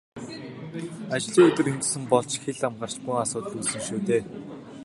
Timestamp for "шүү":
3.85-3.99